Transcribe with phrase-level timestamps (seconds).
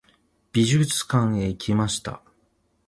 [0.51, 2.23] 美術館へ行きました。